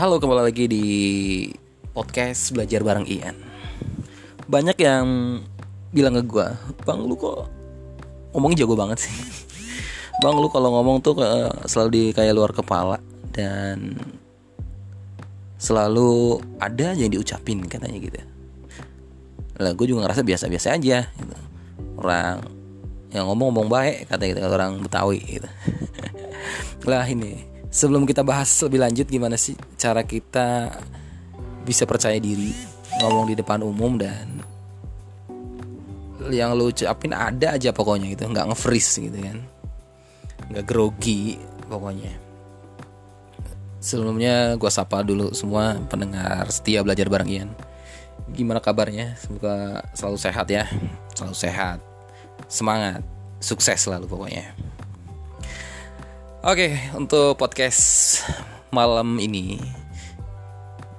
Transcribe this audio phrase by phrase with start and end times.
[0.00, 0.86] Halo, kembali lagi di
[1.92, 3.36] podcast belajar bareng Ian.
[4.48, 5.04] Banyak yang
[5.92, 6.48] bilang ke gue,
[6.88, 7.44] bang lu kok
[8.32, 9.12] ngomongnya jago banget sih.
[10.24, 11.20] Bang lu kalau ngomong tuh
[11.68, 12.96] selalu di kayak luar kepala
[13.36, 13.92] dan
[15.60, 18.24] selalu ada yang diucapin katanya gitu.
[19.60, 21.36] Lah gue juga ngerasa biasa-biasa aja gitu.
[22.00, 22.48] Orang
[23.12, 25.48] yang ngomong-ngomong baik kata gitu orang Betawi gitu.
[26.88, 30.74] lah ini sebelum kita bahas lebih lanjut gimana sih cara kita
[31.62, 32.50] bisa percaya diri
[32.98, 34.42] ngomong di depan umum dan
[36.28, 38.28] yang lu ucapin ada aja pokoknya gitu.
[38.28, 39.38] Nggak nge-freeze gitu kan.
[40.52, 42.12] Nggak grogi pokoknya.
[43.80, 47.50] Sebelumnya gue sapa dulu semua pendengar setia belajar bareng Ian.
[48.36, 49.16] Gimana kabarnya?
[49.16, 50.68] Semoga selalu sehat ya.
[51.16, 51.78] Selalu sehat.
[52.46, 53.00] Semangat.
[53.40, 54.52] Sukses selalu pokoknya
[56.40, 58.16] Oke, untuk podcast
[58.72, 59.60] malam ini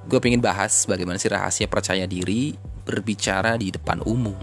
[0.05, 2.53] gue pengen bahas bagaimana sih rahasia percaya diri
[2.85, 4.37] berbicara di depan umum.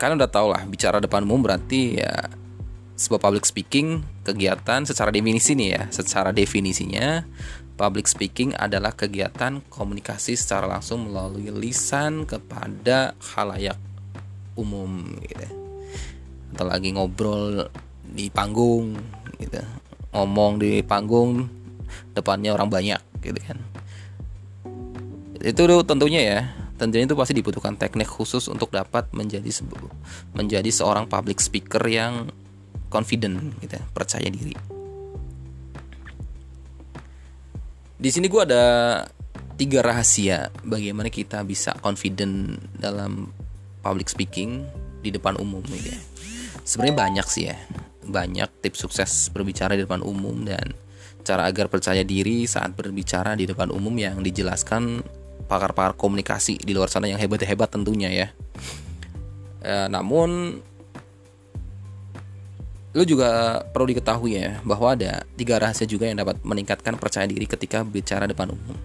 [0.00, 2.32] Kalian udah tau lah, bicara depan umum berarti ya
[2.96, 7.20] sebuah public speaking kegiatan secara definisi nih ya, secara definisinya
[7.76, 13.76] public speaking adalah kegiatan komunikasi secara langsung melalui lisan kepada halayak
[14.56, 15.52] umum gitu.
[16.56, 17.68] Atau lagi ngobrol
[18.12, 18.94] di panggung
[19.40, 19.60] gitu.
[20.14, 21.48] Ngomong di panggung
[22.16, 23.58] depannya orang banyak gitu kan.
[25.40, 26.40] Itu tentunya ya
[26.76, 29.48] tentunya itu pasti dibutuhkan teknik khusus untuk dapat menjadi
[30.36, 32.28] menjadi seorang public speaker yang
[32.92, 34.52] confident gitu percaya diri.
[37.96, 38.64] Di sini gue ada
[39.56, 43.32] tiga rahasia bagaimana kita bisa confident dalam
[43.80, 44.68] public speaking
[45.00, 46.00] di depan umum gitu ya.
[46.66, 47.56] Sebenarnya banyak sih ya
[48.08, 50.74] banyak tips sukses berbicara di depan umum dan
[51.26, 55.02] cara agar percaya diri saat berbicara di depan umum yang dijelaskan
[55.50, 58.28] pakar-pakar komunikasi di luar sana yang hebat-hebat tentunya ya.
[59.62, 60.62] E, namun
[62.96, 67.44] lu juga perlu diketahui ya bahwa ada tiga rahasia juga yang dapat meningkatkan percaya diri
[67.44, 68.78] ketika bicara depan umum.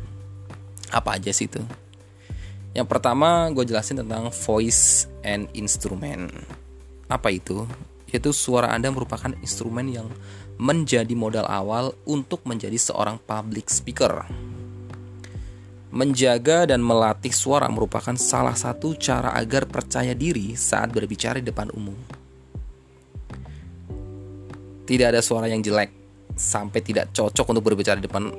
[0.92, 1.62] Apa aja sih itu?
[2.72, 6.32] Yang pertama gue jelasin tentang voice and instrument.
[7.08, 7.68] Apa itu?
[8.12, 10.08] Yaitu suara Anda merupakan instrumen yang
[10.62, 14.28] menjadi modal awal untuk menjadi seorang public speaker.
[15.92, 21.68] Menjaga dan melatih suara merupakan salah satu cara agar percaya diri saat berbicara di depan
[21.74, 21.98] umum.
[24.88, 25.92] Tidak ada suara yang jelek
[26.36, 28.32] sampai tidak cocok untuk berbicara di depan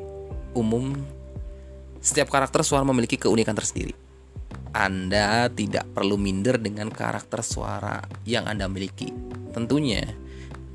[0.57, 0.97] umum.
[2.01, 3.93] Setiap karakter suara memiliki keunikan tersendiri.
[4.73, 10.03] Anda tidak perlu minder dengan karakter suara yang Anda miliki tentunya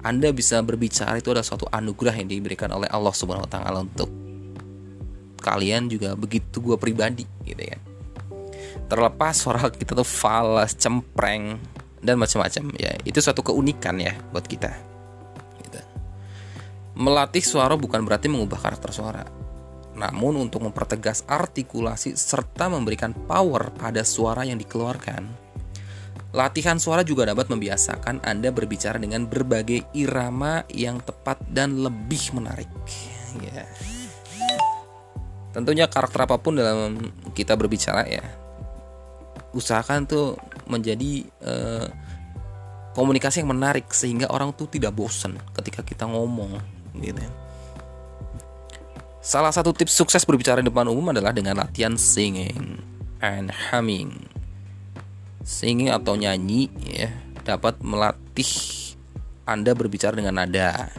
[0.05, 4.07] Anda bisa berbicara itu adalah suatu anugerah yang diberikan oleh Allah Subhanahu wa taala untuk
[5.41, 7.77] kalian juga begitu gue pribadi gitu ya.
[8.87, 11.59] Terlepas suara kita tuh falas, cempreng
[11.99, 14.71] dan macam-macam ya, itu suatu keunikan ya buat kita.
[15.65, 15.79] Gitu.
[16.95, 19.23] Melatih suara bukan berarti mengubah karakter suara.
[19.97, 25.46] Namun untuk mempertegas artikulasi serta memberikan power pada suara yang dikeluarkan,
[26.35, 32.69] Latihan suara juga dapat membiasakan Anda berbicara dengan berbagai irama yang tepat dan lebih menarik.
[33.41, 33.65] Ya.
[35.55, 36.99] Tentunya karakter apa pun dalam
[37.33, 38.21] kita berbicara ya,
[39.57, 40.37] usahakan tuh
[40.69, 41.87] menjadi uh,
[42.93, 46.61] komunikasi yang menarik sehingga orang tuh tidak bosan ketika kita ngomong,
[47.01, 47.23] gitu.
[49.23, 52.77] Salah satu tips sukses berbicara di depan umum adalah dengan latihan singing
[53.25, 54.26] and humming
[55.47, 57.07] singing atau nyanyi ya
[57.47, 58.51] dapat melatih
[59.47, 60.91] Anda berbicara dengan nada.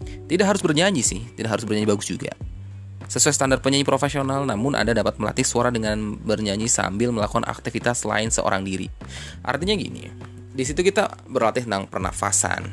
[0.00, 2.32] Tidak harus bernyanyi sih, tidak harus bernyanyi bagus juga.
[3.04, 8.32] Sesuai standar penyanyi profesional, namun Anda dapat melatih suara dengan bernyanyi sambil melakukan aktivitas lain
[8.32, 8.88] seorang diri.
[9.44, 10.08] Artinya gini,
[10.48, 12.72] di situ kita berlatih tentang pernafasan,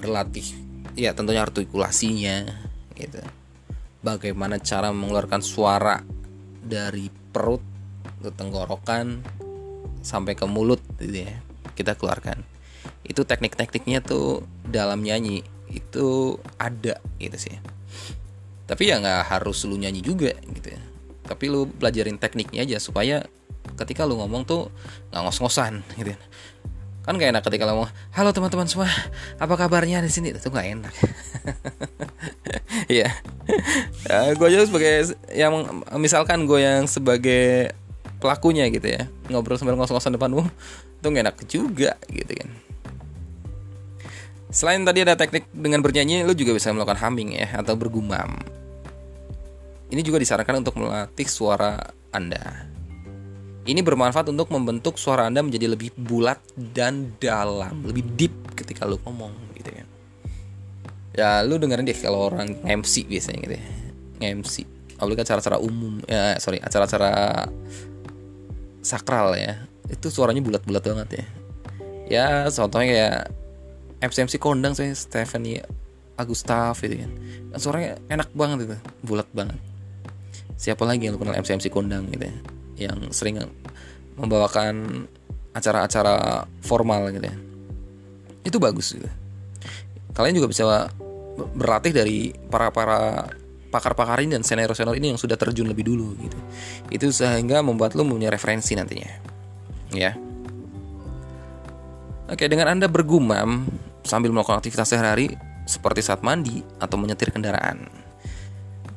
[0.00, 0.48] berlatih,
[0.96, 2.48] ya tentunya artikulasinya,
[2.96, 3.20] gitu.
[4.00, 6.00] Bagaimana cara mengeluarkan suara
[6.64, 7.60] dari perut
[8.24, 9.20] ke tenggorokan
[10.06, 11.34] sampai ke mulut gitu ya
[11.74, 12.46] kita keluarkan.
[13.02, 17.58] Itu teknik-tekniknya tuh dalam nyanyi itu ada gitu sih.
[18.70, 20.80] Tapi ya nggak harus lu nyanyi juga gitu ya.
[21.26, 23.26] Tapi lu pelajarin tekniknya aja supaya
[23.74, 24.70] ketika lu ngomong tuh
[25.10, 26.20] nggak ngos-ngosan gitu ya.
[27.06, 28.90] kan gak enak ketika lu ngomong halo teman-teman semua
[29.38, 30.34] apa kabarnya di sini?
[30.34, 30.94] Itu nggak enak.
[32.86, 33.10] Ya,
[34.06, 37.74] ya gue aja sebagai yang misalkan gue yang sebagai
[38.26, 40.50] pelakunya gitu ya ngobrol sambil ngos-ngosan depan umum
[40.98, 42.50] itu gak enak juga gitu kan
[44.56, 48.40] Selain tadi ada teknik dengan bernyanyi, lu juga bisa melakukan humming ya atau bergumam.
[49.92, 52.64] Ini juga disarankan untuk melatih suara Anda.
[53.68, 58.96] Ini bermanfaat untuk membentuk suara Anda menjadi lebih bulat dan dalam, lebih deep ketika lu
[59.04, 59.84] ngomong gitu ya.
[61.12, 63.64] Ya, lu dengerin deh kalau orang MC biasanya gitu ya.
[64.40, 64.64] MC.
[64.96, 67.44] Apalagi acara-acara umum, ya sorry, acara-acara
[68.86, 69.66] sakral ya.
[69.90, 71.26] Itu suaranya bulat-bulat banget ya.
[72.06, 73.18] Ya, contohnya kayak
[74.00, 75.64] MC MC kondang saya Stephanie
[76.16, 77.12] Agustaf gitu kan
[77.52, 79.56] dan suaranya enak banget itu bulat banget
[80.56, 82.36] siapa lagi yang lu kenal MC MC kondang gitu ya
[82.88, 83.40] yang sering
[84.16, 85.04] membawakan
[85.52, 87.36] acara-acara formal gitu ya
[88.48, 89.08] itu bagus gitu
[90.16, 90.64] kalian juga bisa
[91.36, 93.28] berlatih dari para para
[93.68, 96.38] pakar-pakar ini dan senior-senior ini yang sudah terjun lebih dulu gitu
[96.90, 99.10] itu sehingga membuat lu punya referensi nantinya
[99.92, 100.14] ya
[102.26, 103.70] Oke, dengan Anda bergumam
[104.02, 107.86] sambil melakukan aktivitas sehari-hari seperti saat mandi atau menyetir kendaraan.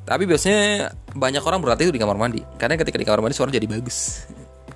[0.01, 3.53] Tapi biasanya banyak orang berlatih itu di kamar mandi karena ketika di kamar mandi suara
[3.53, 4.25] jadi bagus.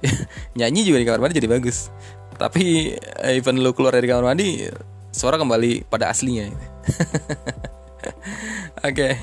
[0.58, 1.90] Nyanyi juga di kamar mandi jadi bagus.
[2.38, 2.94] Tapi
[3.26, 4.70] eh, even lu keluar dari kamar mandi
[5.10, 6.54] suara kembali pada aslinya.
[8.86, 9.18] Oke.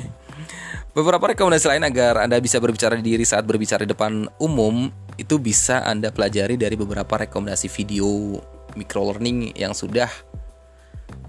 [0.91, 5.87] Beberapa rekomendasi lain agar Anda bisa berbicara diri saat berbicara di depan umum itu bisa
[5.87, 8.41] Anda pelajari dari beberapa rekomendasi video
[8.75, 10.11] micro learning yang sudah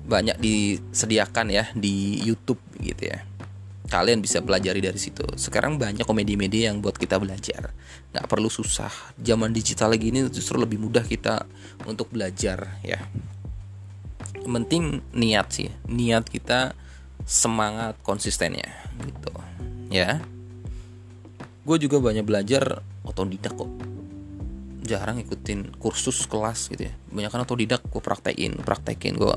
[0.01, 3.21] banyak disediakan ya di YouTube gitu ya.
[3.91, 5.27] Kalian bisa pelajari dari situ.
[5.35, 7.75] Sekarang banyak komedi-komedi yang buat kita belajar.
[8.15, 8.89] Nggak perlu susah.
[9.19, 11.43] Zaman digital lagi ini justru lebih mudah kita
[11.83, 13.03] untuk belajar ya.
[14.41, 15.67] Yang penting niat sih.
[15.91, 16.71] Niat kita
[17.25, 18.67] semangat konsistennya
[19.01, 19.33] gitu.
[19.91, 20.23] Ya.
[21.61, 23.69] Gue juga banyak belajar otodidak kok.
[24.81, 26.93] Jarang ikutin kursus kelas gitu ya.
[27.13, 29.15] Banyak kan otodidak gue praktekin praktekin.
[29.17, 29.35] Gue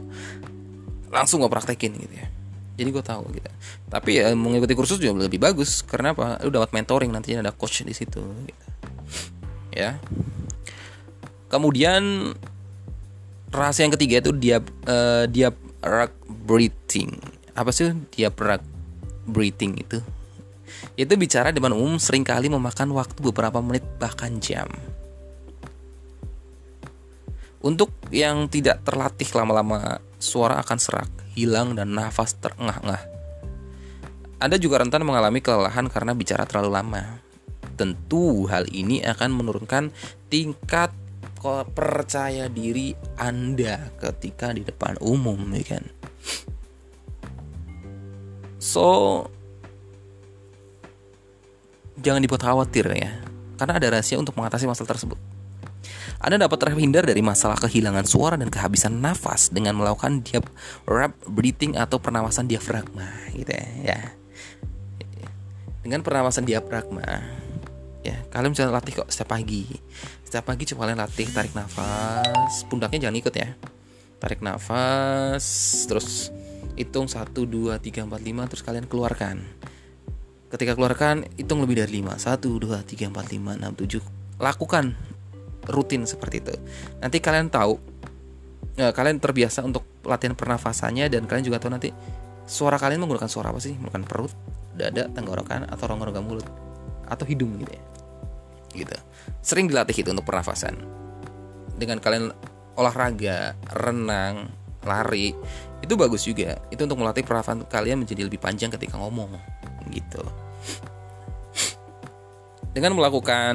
[1.13, 2.27] langsung gue praktekin gitu ya.
[2.75, 3.51] Jadi gue tahu gitu.
[3.87, 5.85] Tapi ya mengikuti kursus juga lebih bagus.
[5.85, 6.41] Karena apa?
[6.43, 8.67] Lu dapat mentoring nantinya ada coach di situ gitu.
[9.71, 10.01] ya.
[11.53, 12.35] Kemudian
[13.55, 14.59] rahasia yang ketiga itu dia
[14.91, 15.55] uh, dia
[16.27, 17.15] breathing
[17.55, 18.31] apa sih dia
[19.25, 19.99] breathing itu
[20.99, 24.69] itu bicara depan umum sering kali memakan waktu beberapa menit bahkan jam
[27.65, 33.01] untuk yang tidak terlatih lama-lama, suara akan serak, hilang, dan nafas terengah-engah.
[34.37, 37.25] Anda juga rentan mengalami kelelahan karena bicara terlalu lama.
[37.81, 39.89] Tentu hal ini akan menurunkan
[40.29, 40.93] tingkat
[41.73, 45.85] percaya diri Anda ketika di depan umum, ya kan?
[48.65, 49.29] So,
[52.01, 53.21] jangan dibuat khawatir ya,
[53.61, 55.21] karena ada rahasia untuk mengatasi masalah tersebut.
[56.17, 60.49] Anda dapat terhindar dari masalah kehilangan suara dan kehabisan nafas dengan melakukan diap
[60.89, 63.05] rap breathing atau pernapasan diafragma
[63.37, 63.69] gitu ya.
[63.85, 64.01] ya.
[65.85, 67.05] Dengan pernapasan diafragma
[68.01, 69.69] ya, kalian bisa latih kok setiap pagi.
[70.25, 73.53] Setiap pagi coba kalian latih tarik nafas, pundaknya jangan ikut ya.
[74.25, 75.45] Tarik nafas,
[75.85, 76.33] terus
[76.75, 79.43] hitung 1 2 3 4 5 terus kalian keluarkan.
[80.51, 82.15] Ketika keluarkan hitung lebih dari 5.
[82.15, 84.43] 1 2 3 4 5 6 7.
[84.43, 84.95] Lakukan
[85.71, 86.55] rutin seperti itu.
[87.01, 87.81] Nanti kalian tahu,
[88.77, 91.91] ya, kalian terbiasa untuk latihan pernafasannya dan kalian juga tahu nanti
[92.45, 93.73] suara kalian menggunakan suara apa sih?
[93.75, 94.33] Menggunakan perut,
[94.77, 96.47] dada, tenggorokan atau rongga-rongga mulut
[97.09, 97.83] atau hidung gitu ya.
[98.75, 98.95] Gitu.
[99.41, 100.77] Sering dilatih itu untuk pernafasan.
[101.75, 102.35] Dengan kalian
[102.75, 104.51] olahraga, renang,
[104.85, 105.35] lari,
[105.81, 106.61] itu bagus juga.
[106.69, 109.37] Itu untuk melatih pernafasan kalian menjadi lebih panjang ketika ngomong
[109.93, 110.25] gitu.
[112.75, 113.55] Dengan melakukan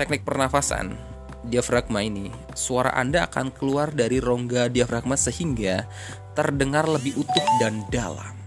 [0.00, 0.96] teknik pernafasan,
[1.44, 5.84] diafragma ini, suara Anda akan keluar dari rongga diafragma sehingga
[6.32, 8.39] terdengar lebih utuh dan dalam.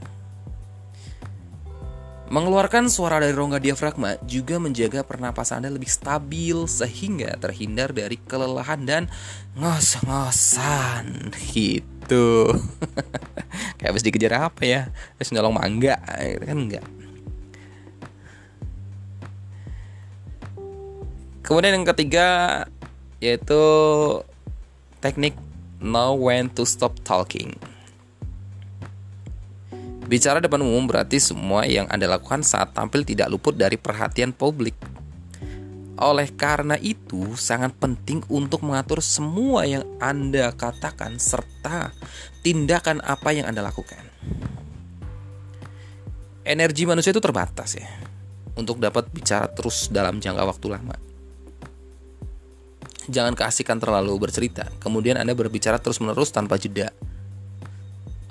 [2.31, 8.87] Mengeluarkan suara dari rongga diafragma juga menjaga pernapasan Anda lebih stabil sehingga terhindar dari kelelahan
[8.87, 9.03] dan
[9.59, 12.55] ngos-ngosan gitu.
[13.77, 14.81] Kayak habis dikejar apa ya?
[15.19, 15.99] Habis nolong mangga,
[16.47, 16.85] kan enggak.
[21.43, 22.27] Kemudian yang ketiga
[23.19, 23.63] yaitu
[25.03, 25.35] teknik
[25.83, 27.59] know when to stop talking.
[30.13, 34.77] Bicara depan umum berarti semua yang Anda lakukan saat tampil tidak luput dari perhatian publik.
[35.97, 41.97] Oleh karena itu, sangat penting untuk mengatur semua yang Anda katakan serta
[42.45, 44.05] tindakan apa yang Anda lakukan.
[46.45, 47.89] Energi manusia itu terbatas ya
[48.53, 50.93] untuk dapat bicara terus dalam jangka waktu lama
[53.09, 54.69] jangan keasikan terlalu bercerita.
[54.79, 56.95] Kemudian Anda berbicara terus-menerus tanpa jeda.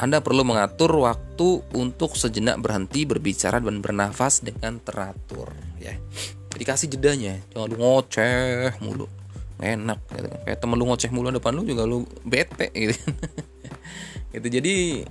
[0.00, 5.94] Anda perlu mengatur waktu untuk sejenak berhenti berbicara dan bernafas dengan teratur ya.
[6.52, 9.06] Jadi kasih jedanya, jangan lu ngoceh mulu.
[9.62, 10.28] Enak gitu.
[10.44, 12.98] Kayak temen lu ngoceh mulu depan lu juga lu bete gitu.
[14.34, 14.46] gitu.
[14.48, 15.06] Jadi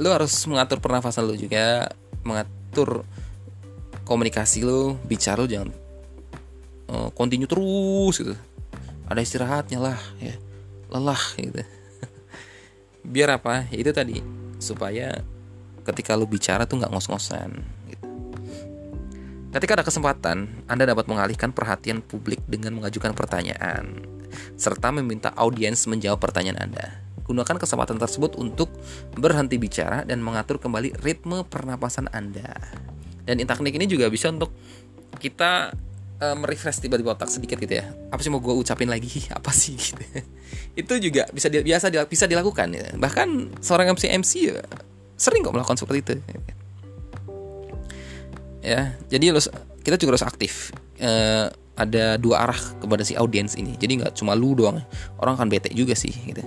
[0.00, 1.92] lu harus mengatur pernafasan lu juga,
[2.26, 3.06] mengatur
[4.08, 5.70] komunikasi lu, bicara lu jangan
[6.90, 8.34] uh, continue terus gitu.
[9.06, 10.34] Ada istirahatnya lah ya.
[10.90, 11.62] Lelah gitu
[13.04, 13.68] biar apa?
[13.70, 14.18] Itu tadi
[14.58, 15.20] supaya
[15.84, 17.60] ketika lu bicara tuh nggak ngos-ngosan
[17.92, 18.08] gitu.
[19.52, 24.02] ketika ada kesempatan anda dapat mengalihkan perhatian publik dengan mengajukan pertanyaan
[24.56, 26.98] serta meminta audiens menjawab pertanyaan anda.
[27.24, 28.68] Gunakan kesempatan tersebut untuk
[29.16, 32.52] berhenti bicara dan mengatur kembali ritme pernapasan anda.
[33.24, 34.52] Dan teknik ini juga bisa untuk
[35.16, 35.72] kita
[36.22, 37.86] uh, merefresh tiba-tiba otak sedikit gitu ya.
[38.12, 39.08] Apa sih mau gue ucapin lagi?
[39.38, 40.02] Apa sih gitu?
[40.74, 42.84] Itu juga bisa di, biasa di, bisa dilakukan ya.
[42.98, 44.62] bahkan seorang MC MC ya,
[45.18, 46.14] sering kok melakukan seperti itu.
[48.64, 49.50] Ya jadi harus
[49.82, 50.70] kita juga harus aktif.
[51.00, 53.74] Uh, ada dua arah kepada si audiens ini.
[53.74, 54.78] Jadi nggak cuma lu doang
[55.18, 56.42] orang kan bete juga sih gitu.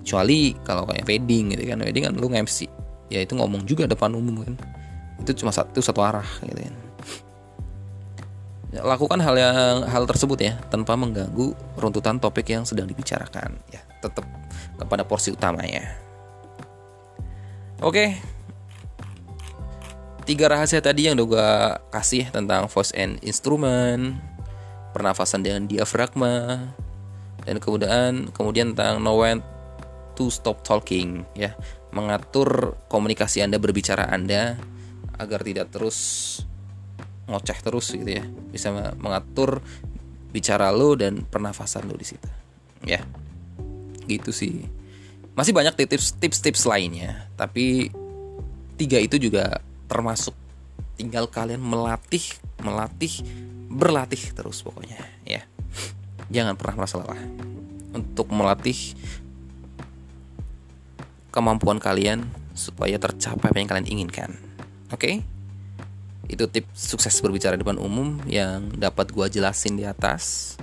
[0.00, 1.84] Kecuali kalau kayak wedding gitu kan.
[1.84, 2.66] Wedding kan lu nge-MC
[3.10, 4.56] ya itu ngomong juga depan umum kan.
[5.20, 6.74] Itu cuma satu satu arah gitu kan
[8.70, 13.58] lakukan hal yang hal tersebut ya tanpa mengganggu runtutan topik yang sedang dibicarakan.
[13.74, 14.22] Ya tetap
[14.78, 15.90] kepada porsi utamanya.
[17.82, 18.14] Oke.
[20.22, 21.50] Tiga rahasia tadi yang udah gue
[21.90, 24.14] kasih tentang voice and instrument
[24.94, 26.70] pernafasan dengan diafragma
[27.42, 29.42] dan kemudian kemudian tentang know when
[30.14, 31.58] to stop talking ya.
[31.90, 34.54] Mengatur komunikasi anda berbicara anda
[35.18, 35.98] agar tidak terus
[37.30, 38.26] ngoceh terus gitu ya.
[38.26, 39.62] Bisa mengatur
[40.34, 42.28] bicara lo dan pernafasan lo di situ.
[42.82, 43.06] Ya.
[44.10, 44.66] Gitu sih.
[45.38, 47.88] Masih banyak tips tips tips lainnya tapi
[48.74, 50.34] tiga itu juga termasuk
[50.98, 52.22] tinggal kalian melatih
[52.60, 53.24] melatih
[53.70, 55.46] berlatih terus pokoknya ya.
[56.28, 57.22] Jangan pernah merasa lelah.
[57.90, 58.94] Untuk melatih
[61.30, 64.30] kemampuan kalian supaya tercapai apa yang kalian inginkan.
[64.90, 64.98] Oke?
[64.98, 65.39] okay?
[66.30, 70.54] Itu tips sukses berbicara di depan umum yang dapat gua jelasin di atas.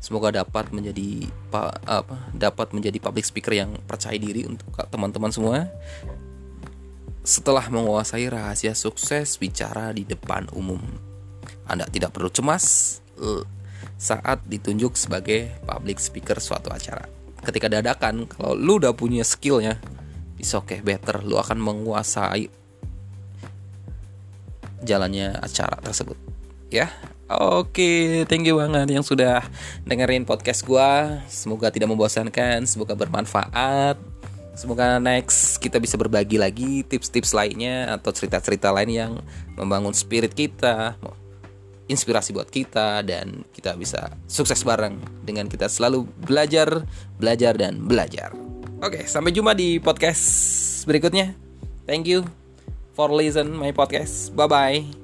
[0.00, 1.28] Semoga dapat menjadi
[1.86, 5.70] apa dapat menjadi public speaker yang percaya diri untuk teman-teman semua.
[7.24, 10.80] Setelah menguasai rahasia sukses bicara di depan umum.
[11.64, 12.98] Anda tidak perlu cemas
[13.96, 17.08] saat ditunjuk sebagai public speaker suatu acara.
[17.44, 19.80] Ketika dadakan kalau lu udah punya skillnya
[20.52, 21.24] oke okay, better.
[21.24, 22.52] Lu akan menguasai
[24.84, 26.16] jalannya acara tersebut
[26.68, 26.92] ya
[27.24, 29.40] Oke, thank you banget yang sudah
[29.88, 30.92] dengerin podcast gue.
[31.24, 33.96] Semoga tidak membosankan, semoga bermanfaat.
[34.52, 39.12] Semoga next kita bisa berbagi lagi tips-tips lainnya atau cerita-cerita lain yang
[39.56, 41.00] membangun spirit kita,
[41.88, 46.84] inspirasi buat kita dan kita bisa sukses bareng dengan kita selalu belajar,
[47.16, 48.36] belajar dan belajar.
[48.84, 50.22] Oke, sampai jumpa di podcast
[50.84, 51.32] berikutnya.
[51.88, 52.43] Thank you
[52.94, 54.34] for listen my podcast.
[54.34, 55.03] Bye bye.